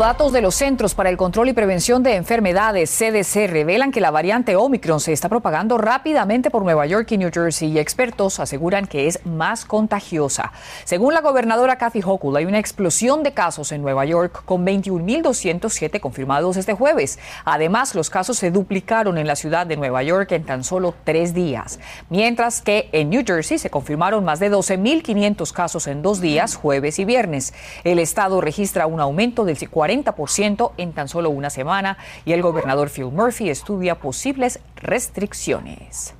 [0.00, 4.10] Datos de los Centros para el Control y Prevención de Enfermedades, CDC, revelan que la
[4.10, 8.86] variante Omicron se está propagando rápidamente por Nueva York y New Jersey y expertos aseguran
[8.86, 10.52] que es más contagiosa.
[10.84, 16.00] Según la gobernadora Kathy Hochul, hay una explosión de casos en Nueva York con 21.207
[16.00, 17.18] confirmados este jueves.
[17.44, 21.34] Además, los casos se duplicaron en la ciudad de Nueva York en tan solo tres
[21.34, 26.54] días, mientras que en New Jersey se confirmaron más de 12.500 casos en dos días,
[26.54, 27.52] jueves y viernes.
[27.84, 32.42] El estado registra un aumento del 40 40% en tan solo una semana y el
[32.42, 36.14] gobernador Phil Murphy estudia posibles restricciones.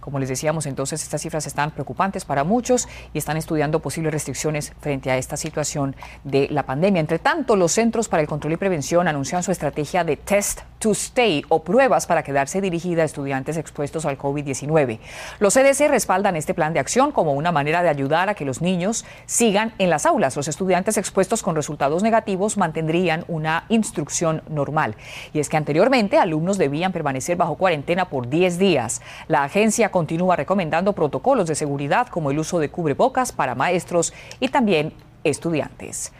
[0.00, 4.72] Como les decíamos, entonces estas cifras están preocupantes para muchos y están estudiando posibles restricciones
[4.80, 7.00] frente a esta situación de la pandemia.
[7.00, 10.92] Entre tanto, los Centros para el Control y Prevención anuncian su estrategia de Test to
[10.92, 14.98] Stay o pruebas para quedarse dirigida a estudiantes expuestos al COVID-19.
[15.38, 18.62] Los CDC respaldan este plan de acción como una manera de ayudar a que los
[18.62, 20.36] niños sigan en las aulas.
[20.36, 24.96] Los estudiantes expuestos con resultados negativos mantendrían una instrucción normal.
[25.32, 29.02] Y es que anteriormente alumnos debían permanecer bajo cuarentena por 10 días.
[29.26, 34.48] La agencia continúa recomendando protocolos de seguridad como el uso de cubrebocas para maestros y
[34.48, 34.92] también
[35.24, 36.12] estudiantes.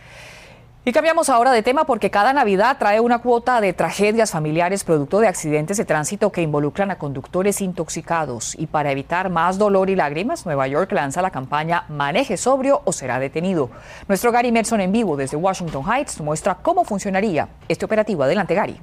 [0.84, 5.20] Y cambiamos ahora de tema porque cada Navidad trae una cuota de tragedias familiares producto
[5.20, 8.55] de accidentes de tránsito que involucran a conductores intoxicados.
[8.58, 12.92] Y para evitar más dolor y lágrimas, Nueva York lanza la campaña Maneje sobrio o
[12.92, 13.69] será detenido.
[14.08, 18.22] Nuestro Gary Merson en vivo desde Washington Heights muestra cómo funcionaría este operativo.
[18.22, 18.80] Adelante, Gary.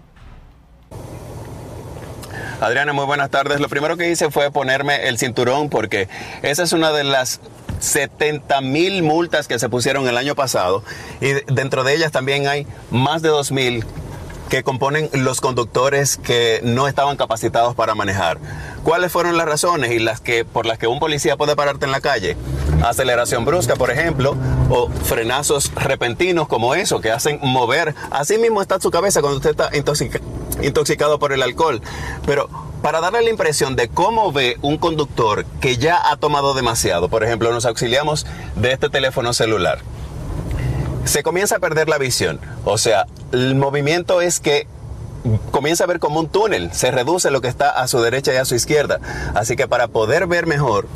[2.61, 3.59] Adriana, muy buenas tardes.
[3.59, 6.08] Lo primero que hice fue ponerme el cinturón porque
[6.42, 7.42] esa es una de las
[7.80, 10.83] 70 mil multas que se pusieron el año pasado
[11.20, 13.86] y dentro de ellas también hay más de 2 mil
[14.50, 18.38] que componen los conductores que no estaban capacitados para manejar.
[18.83, 21.92] ¿Cuáles fueron las razones y las que por las que un policía puede pararte en
[21.92, 22.38] la calle?
[22.83, 24.38] Aceleración brusca, por ejemplo,
[24.70, 27.95] o frenazos repentinos como eso que hacen mover.
[28.11, 30.23] Así mismo está su cabeza cuando usted está intoxicado
[31.20, 31.82] por el alcohol.
[32.26, 32.49] Pero
[32.82, 37.23] para darle la impresión de cómo ve un conductor que ya ha tomado demasiado, por
[37.23, 39.80] ejemplo, nos auxiliamos de este teléfono celular
[41.05, 42.39] se comienza a perder la visión.
[42.64, 44.67] O sea, el movimiento es que
[45.52, 48.38] comienza a ver como un túnel, se reduce lo que está a su derecha y
[48.38, 48.99] a su izquierda.
[49.33, 50.88] Así que para poder ver mejor,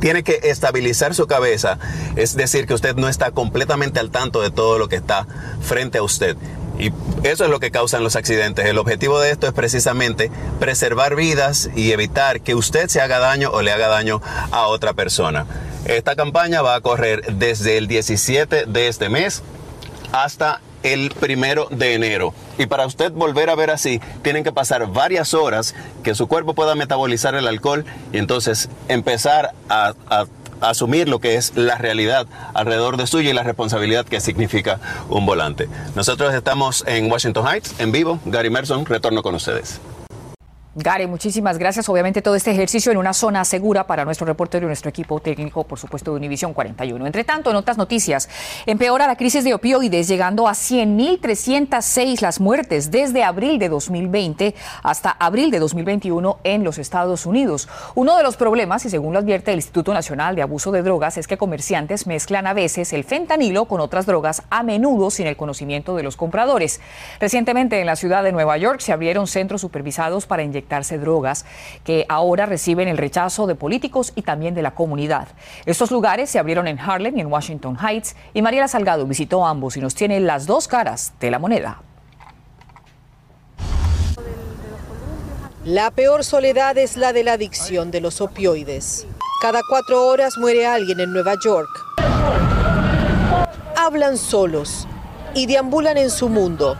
[0.00, 1.78] tiene que estabilizar su cabeza,
[2.16, 5.26] es decir, que usted no está completamente al tanto de todo lo que está
[5.60, 6.36] frente a usted.
[6.80, 6.92] Y
[7.24, 8.64] eso es lo que causan los accidentes.
[8.64, 13.50] El objetivo de esto es precisamente preservar vidas y evitar que usted se haga daño
[13.50, 15.46] o le haga daño a otra persona.
[15.84, 19.42] Esta campaña va a correr desde el 17 de este mes
[20.12, 22.32] hasta el primero de enero.
[22.58, 26.54] Y para usted volver a ver así, tienen que pasar varias horas que su cuerpo
[26.54, 29.94] pueda metabolizar el alcohol y entonces empezar a,
[30.60, 35.26] asumir lo que es la realidad alrededor de suyo y la responsabilidad que significa un
[35.26, 35.68] volante.
[35.94, 38.20] Nosotros estamos en Washington Heights, en vivo.
[38.24, 39.80] Gary Merson, retorno con ustedes.
[40.76, 41.88] Gary, muchísimas gracias.
[41.88, 45.64] Obviamente todo este ejercicio en una zona segura para nuestro reportero y nuestro equipo técnico,
[45.64, 47.06] por supuesto, de Univisión 41.
[47.06, 48.28] Entre tanto, en otras noticias,
[48.66, 54.54] empeora la crisis de opioides, llegando a 100.306 las muertes desde abril de 2020
[54.84, 57.68] hasta abril de 2021 en los Estados Unidos.
[57.96, 61.18] Uno de los problemas, y según lo advierte el Instituto Nacional de Abuso de Drogas,
[61.18, 65.36] es que comerciantes mezclan a veces el fentanilo con otras drogas, a menudo sin el
[65.36, 66.80] conocimiento de los compradores.
[67.18, 71.44] Recientemente en la ciudad de Nueva York se abrieron centros supervisados para inyectar drogas
[71.84, 75.28] que ahora reciben el rechazo de políticos y también de la comunidad.
[75.66, 79.76] Estos lugares se abrieron en Harlem y en Washington Heights y Mariela Salgado visitó ambos
[79.76, 81.82] y nos tiene las dos caras de la moneda.
[85.64, 89.06] La peor soledad es la de la adicción de los opioides.
[89.42, 91.68] Cada cuatro horas muere alguien en Nueva York.
[93.76, 94.88] Hablan solos
[95.34, 96.78] y deambulan en su mundo.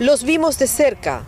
[0.00, 1.22] Los vimos de cerca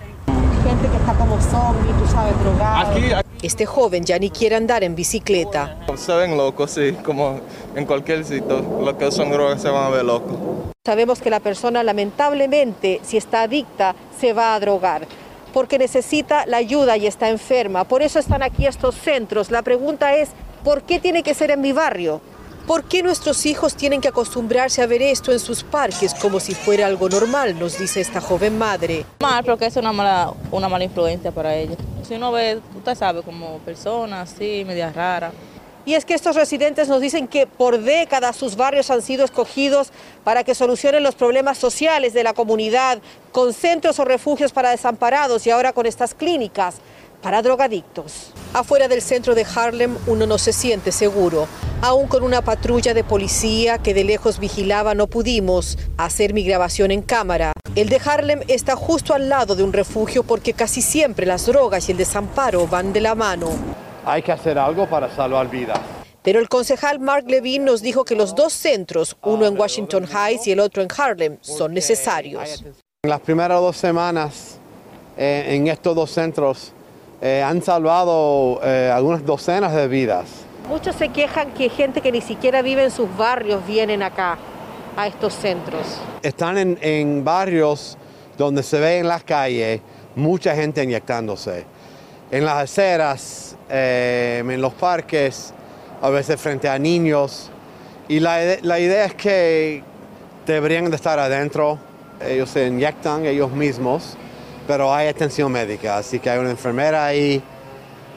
[1.36, 3.22] como zombie, tú sabes, drogado.
[3.42, 5.76] Este joven ya ni quiere andar en bicicleta.
[5.96, 7.40] Se ven locos, sí, como
[7.74, 8.64] en cualquier sitio.
[8.82, 10.36] Los que son drogas se van a ver locos.
[10.84, 15.06] Sabemos que la persona lamentablemente, si está adicta, se va a drogar
[15.52, 17.84] porque necesita la ayuda y está enferma.
[17.84, 19.50] Por eso están aquí estos centros.
[19.50, 20.30] La pregunta es,
[20.62, 22.20] ¿por qué tiene que ser en mi barrio?
[22.66, 26.52] ¿Por qué nuestros hijos tienen que acostumbrarse a ver esto en sus parques como si
[26.52, 27.56] fuera algo normal?
[27.56, 29.04] Nos dice esta joven madre.
[29.20, 31.76] Mal, porque es una mala, una mala influencia para ellos.
[32.02, 35.30] Si uno ve, usted sabe, como personas así, media rara,
[35.84, 39.92] Y es que estos residentes nos dicen que por décadas sus barrios han sido escogidos
[40.24, 42.98] para que solucionen los problemas sociales de la comunidad,
[43.30, 46.78] con centros o refugios para desamparados y ahora con estas clínicas
[47.22, 48.32] para drogadictos.
[48.56, 51.46] Afuera del centro de Harlem uno no se siente seguro.
[51.82, 56.90] Aún con una patrulla de policía que de lejos vigilaba no pudimos hacer mi grabación
[56.90, 57.52] en cámara.
[57.74, 61.90] El de Harlem está justo al lado de un refugio porque casi siempre las drogas
[61.90, 63.50] y el desamparo van de la mano.
[64.06, 65.78] Hay que hacer algo para salvar vidas.
[66.22, 70.46] Pero el concejal Mark Levine nos dijo que los dos centros, uno en Washington Heights
[70.46, 72.64] y el otro en Harlem, son necesarios.
[73.02, 74.56] En las primeras dos semanas
[75.18, 76.72] eh, en estos dos centros
[77.20, 80.26] eh, han salvado eh, algunas docenas de vidas.
[80.68, 84.36] Muchos se quejan que gente que ni siquiera vive en sus barrios vienen acá,
[84.96, 86.00] a estos centros.
[86.22, 87.96] Están en, en barrios
[88.36, 89.80] donde se ve en las calles
[90.16, 91.64] mucha gente inyectándose.
[92.30, 95.52] En las aceras, eh, en los parques,
[96.02, 97.50] a veces frente a niños.
[98.08, 99.82] Y la, la idea es que
[100.46, 101.78] deberían de estar adentro.
[102.26, 104.16] Ellos se inyectan ellos mismos,
[104.66, 107.42] pero hay atención médica, así que hay una enfermera ahí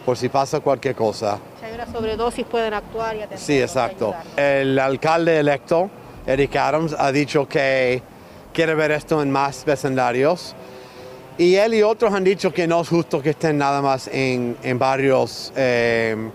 [0.05, 1.39] por si pasa cualquier cosa.
[1.59, 3.39] Si hay una sobredosis pueden actuar y atender.
[3.39, 4.15] Sí, exacto.
[4.35, 5.89] El alcalde electo,
[6.25, 8.01] Eric Adams, ha dicho que
[8.53, 10.55] quiere ver esto en más vecindarios.
[11.37, 14.57] Y él y otros han dicho que no es justo que estén nada más en,
[14.61, 16.29] en barrios eh,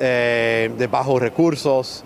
[0.00, 2.04] eh, de bajos recursos.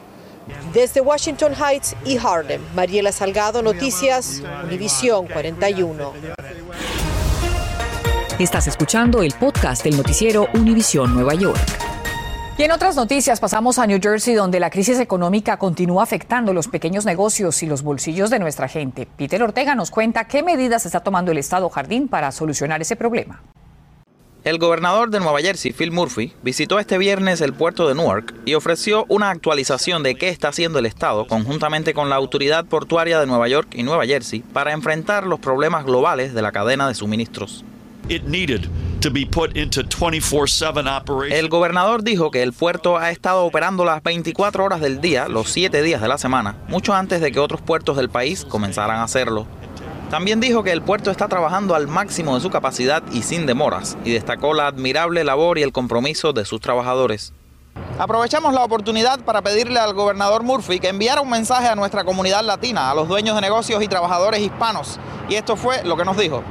[0.72, 6.12] Desde Washington Heights y Harlem, Mariela Salgado, Noticias, Univisión 41.
[8.38, 11.58] Estás escuchando el podcast del noticiero Univisión Nueva York.
[12.58, 16.68] Y en otras noticias pasamos a New Jersey, donde la crisis económica continúa afectando los
[16.68, 19.08] pequeños negocios y los bolsillos de nuestra gente.
[19.16, 23.40] Peter Ortega nos cuenta qué medidas está tomando el Estado Jardín para solucionar ese problema.
[24.44, 28.52] El gobernador de Nueva Jersey, Phil Murphy, visitó este viernes el puerto de Newark y
[28.52, 33.26] ofreció una actualización de qué está haciendo el Estado conjuntamente con la Autoridad Portuaria de
[33.26, 37.64] Nueva York y Nueva Jersey para enfrentar los problemas globales de la cadena de suministros.
[38.08, 38.68] It needed
[39.00, 41.36] to be put into 24/7 operation.
[41.36, 45.50] El gobernador dijo que el puerto ha estado operando las 24 horas del día, los
[45.50, 49.02] 7 días de la semana, mucho antes de que otros puertos del país comenzaran a
[49.02, 49.48] hacerlo.
[50.08, 53.98] También dijo que el puerto está trabajando al máximo de su capacidad y sin demoras,
[54.04, 57.32] y destacó la admirable labor y el compromiso de sus trabajadores.
[57.98, 62.44] Aprovechamos la oportunidad para pedirle al gobernador Murphy que enviara un mensaje a nuestra comunidad
[62.44, 65.00] latina, a los dueños de negocios y trabajadores hispanos.
[65.28, 66.44] Y esto fue lo que nos dijo.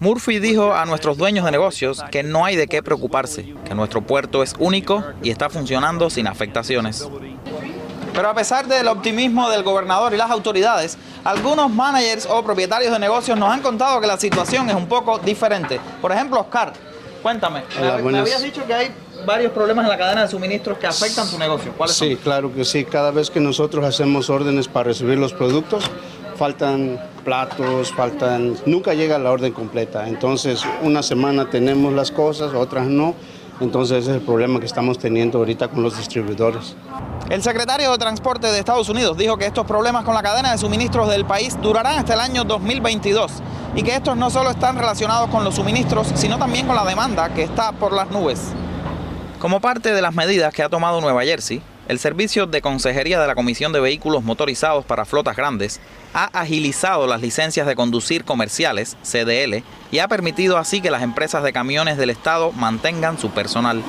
[0.00, 4.02] Murphy dijo a nuestros dueños de negocios que no hay de qué preocuparse, que nuestro
[4.02, 7.08] puerto es único y está funcionando sin afectaciones.
[8.12, 12.98] Pero a pesar del optimismo del gobernador y las autoridades, algunos managers o propietarios de
[12.98, 15.80] negocios nos han contado que la situación es un poco diferente.
[16.00, 16.72] Por ejemplo, Oscar,
[17.22, 18.22] cuéntame, Hola, me, buenas.
[18.22, 18.90] habías dicho que hay
[19.24, 21.72] varios problemas en la cadena de suministros que afectan tu negocio.
[21.76, 22.84] ¿Cuáles Sí, claro que sí.
[22.84, 25.84] Cada vez que nosotros hacemos órdenes para recibir los productos,
[26.36, 28.54] faltan platos, faltan...
[28.66, 30.08] Nunca llega la orden completa.
[30.08, 33.14] Entonces, una semana tenemos las cosas, otras no.
[33.60, 36.76] Entonces, ese es el problema que estamos teniendo ahorita con los distribuidores.
[37.30, 40.58] El secretario de Transporte de Estados Unidos dijo que estos problemas con la cadena de
[40.58, 43.32] suministros del país durarán hasta el año 2022
[43.76, 47.32] y que estos no solo están relacionados con los suministros, sino también con la demanda
[47.32, 48.40] que está por las nubes.
[49.38, 53.26] Como parte de las medidas que ha tomado Nueva Jersey, el Servicio de Consejería de
[53.26, 55.80] la Comisión de Vehículos Motorizados para Flotas Grandes
[56.14, 61.42] ha agilizado las licencias de conducir comerciales, CDL, y ha permitido así que las empresas
[61.42, 63.82] de camiones del Estado mantengan su personal.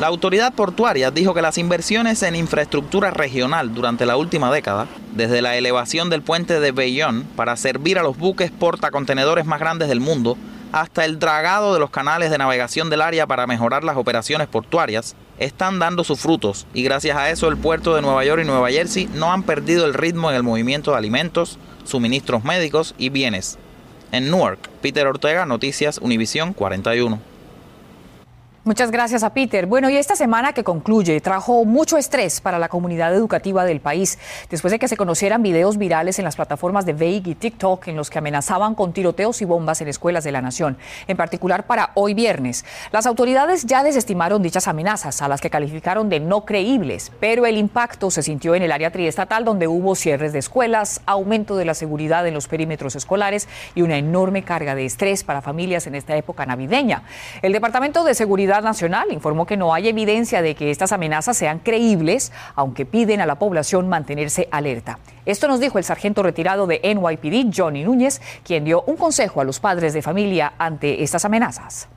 [0.00, 5.40] La autoridad portuaria dijo que las inversiones en infraestructura regional durante la última década, desde
[5.40, 10.00] la elevación del puente de Bayonne para servir a los buques portacontenedores más grandes del
[10.00, 10.36] mundo,
[10.72, 15.16] hasta el dragado de los canales de navegación del área para mejorar las operaciones portuarias,
[15.38, 18.70] están dando sus frutos y gracias a eso el puerto de Nueva York y Nueva
[18.70, 23.58] Jersey no han perdido el ritmo en el movimiento de alimentos, suministros médicos y bienes.
[24.12, 27.35] En Newark, Peter Ortega, Noticias Univisión 41.
[28.66, 29.66] Muchas gracias a Peter.
[29.66, 34.18] Bueno, y esta semana que concluye trajo mucho estrés para la comunidad educativa del país,
[34.50, 37.94] después de que se conocieran videos virales en las plataformas de Veig y TikTok en
[37.94, 41.92] los que amenazaban con tiroteos y bombas en escuelas de la nación, en particular para
[41.94, 42.64] hoy viernes.
[42.90, 47.58] Las autoridades ya desestimaron dichas amenazas, a las que calificaron de no creíbles, pero el
[47.58, 51.74] impacto se sintió en el área triestatal donde hubo cierres de escuelas, aumento de la
[51.74, 53.46] seguridad en los perímetros escolares
[53.76, 57.04] y una enorme carga de estrés para familias en esta época navideña.
[57.42, 61.36] El Departamento de Seguridad Seguridad Nacional informó que no hay evidencia de que estas amenazas
[61.36, 64.98] sean creíbles, aunque piden a la población mantenerse alerta.
[65.26, 69.44] Esto nos dijo el sargento retirado de NYPD, Johnny Núñez, quien dio un consejo a
[69.44, 71.88] los padres de familia ante estas amenazas.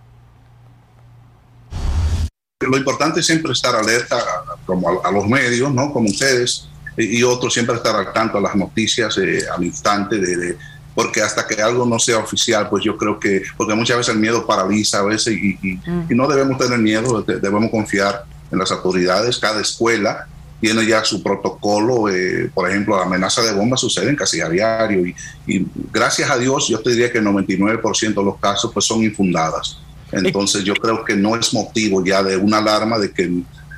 [2.59, 4.17] Lo importante es siempre estar alerta
[4.65, 5.93] como a, los medios, ¿no?
[5.93, 10.35] como ustedes y otros, siempre estar al tanto de las noticias eh, al instante de,
[10.35, 10.57] de
[10.95, 14.19] porque hasta que algo no sea oficial, pues yo creo que, porque muchas veces el
[14.19, 16.07] miedo paraliza a veces y, y mm.
[16.09, 20.27] no debemos tener miedo, debemos confiar en las autoridades, cada escuela
[20.59, 24.49] tiene ya su protocolo, eh, por ejemplo, la amenaza de bomba sucede en casi a
[24.49, 25.15] diario y,
[25.47, 29.03] y, gracias a Dios yo te diría que el 99% de los casos pues son
[29.03, 29.79] infundadas.
[30.11, 33.23] Entonces yo creo que no es motivo ya de una alarma de que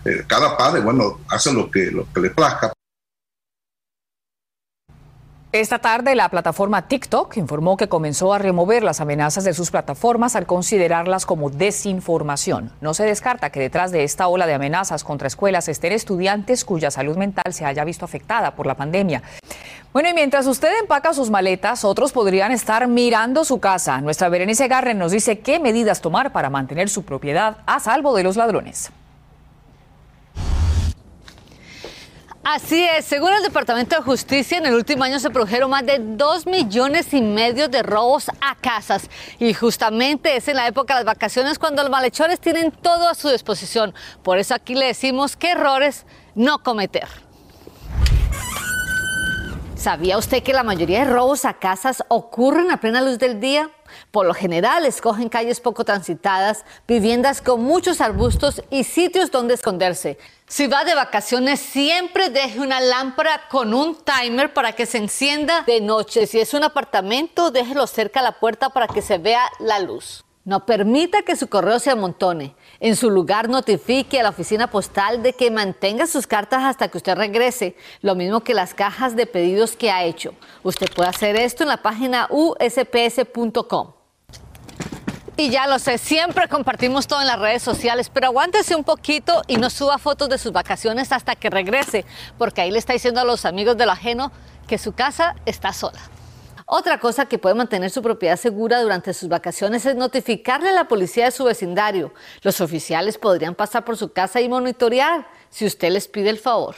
[0.06, 2.74] eh, cada padre, bueno, hace lo que, lo que le plazca.
[5.54, 10.38] Esta tarde la plataforma TikTok informó que comenzó a remover las amenazas de sus plataformas
[10.38, 12.72] al considerarlas como desinformación.
[12.80, 16.90] No se descarta que detrás de esta ola de amenazas contra escuelas estén estudiantes cuya
[16.90, 19.24] salud mental se haya visto afectada por la pandemia.
[19.92, 24.00] Bueno, y mientras usted empaca sus maletas, otros podrían estar mirando su casa.
[24.00, 28.24] Nuestra Berenice Garren nos dice qué medidas tomar para mantener su propiedad a salvo de
[28.24, 28.90] los ladrones.
[32.44, 36.00] Así es, según el Departamento de Justicia, en el último año se produjeron más de
[36.00, 39.12] 2 millones y medio de robos a casas.
[39.38, 43.14] Y justamente es en la época de las vacaciones cuando los malhechores tienen todo a
[43.14, 43.94] su disposición.
[44.24, 47.08] Por eso aquí le decimos qué errores no cometer.
[49.82, 53.72] ¿Sabía usted que la mayoría de robos a casas ocurren a plena luz del día?
[54.12, 60.20] Por lo general, escogen calles poco transitadas, viviendas con muchos arbustos y sitios donde esconderse.
[60.48, 65.64] Si va de vacaciones, siempre deje una lámpara con un timer para que se encienda
[65.66, 66.28] de noche.
[66.28, 70.24] Si es un apartamento, déjelo cerca a la puerta para que se vea la luz.
[70.44, 72.56] No permita que su correo se amontone.
[72.80, 76.98] En su lugar notifique a la oficina postal de que mantenga sus cartas hasta que
[76.98, 80.34] usted regrese, lo mismo que las cajas de pedidos que ha hecho.
[80.64, 83.94] Usted puede hacer esto en la página usps.com.
[85.38, 89.44] Y ya lo sé, siempre compartimos todo en las redes sociales, pero aguántese un poquito
[89.48, 92.04] y no suba fotos de sus vacaciones hasta que regrese,
[92.40, 94.32] porque ahí le está diciendo a los amigos de lo ajeno
[94.68, 96.00] que su casa está sola.
[96.74, 100.88] Otra cosa que puede mantener su propiedad segura durante sus vacaciones es notificarle a la
[100.88, 102.14] policía de su vecindario.
[102.44, 106.78] Los oficiales podrían pasar por su casa y monitorear si usted les pide el favor.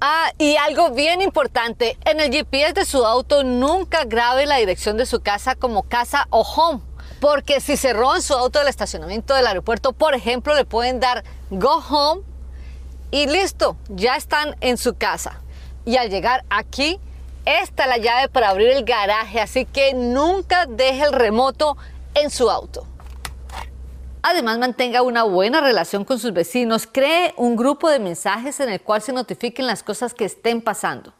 [0.00, 4.96] Ah, y algo bien importante, en el GPS de su auto nunca grabe la dirección
[4.96, 6.80] de su casa como casa o home,
[7.20, 11.24] porque si se roban su auto del estacionamiento del aeropuerto, por ejemplo, le pueden dar
[11.50, 12.22] go home
[13.10, 15.40] y listo, ya están en su casa.
[15.84, 17.00] Y al llegar aquí,
[17.44, 21.76] esta es la llave para abrir el garaje, así que nunca deje el remoto
[22.14, 22.86] en su auto.
[24.22, 26.88] Además, mantenga una buena relación con sus vecinos.
[26.90, 31.12] Cree un grupo de mensajes en el cual se notifiquen las cosas que estén pasando.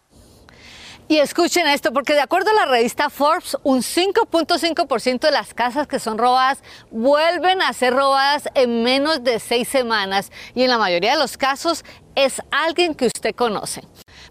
[1.08, 5.88] Y escuchen esto, porque de acuerdo a la revista Forbes, un 5.5% de las casas
[5.88, 6.62] que son robadas
[6.92, 10.30] vuelven a ser robadas en menos de seis semanas.
[10.54, 13.82] Y en la mayoría de los casos es alguien que usted conoce.